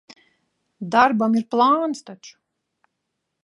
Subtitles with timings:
[0.95, 2.35] Darbam ir plāns taču.